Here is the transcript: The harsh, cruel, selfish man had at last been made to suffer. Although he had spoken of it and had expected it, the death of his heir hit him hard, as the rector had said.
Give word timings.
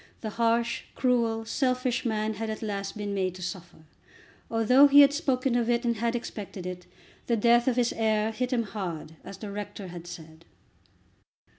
The 0.21 0.31
harsh, 0.31 0.81
cruel, 0.95 1.45
selfish 1.45 2.05
man 2.07 2.33
had 2.33 2.49
at 2.49 2.63
last 2.63 2.97
been 2.97 3.13
made 3.13 3.35
to 3.35 3.43
suffer. 3.43 3.81
Although 4.49 4.87
he 4.87 5.01
had 5.01 5.13
spoken 5.13 5.53
of 5.53 5.69
it 5.69 5.85
and 5.85 5.97
had 5.97 6.15
expected 6.15 6.65
it, 6.65 6.87
the 7.27 7.37
death 7.37 7.67
of 7.67 7.75
his 7.75 7.93
heir 7.93 8.31
hit 8.31 8.51
him 8.51 8.63
hard, 8.63 9.13
as 9.23 9.37
the 9.37 9.51
rector 9.51 9.89
had 9.89 10.07
said. 10.07 10.43